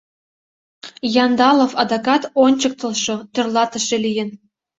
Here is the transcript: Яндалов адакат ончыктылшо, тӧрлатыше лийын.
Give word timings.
Яндалов 1.23 1.71
адакат 1.81 2.23
ончыктылшо, 2.43 3.15
тӧрлатыше 3.33 3.97
лийын. 4.05 4.29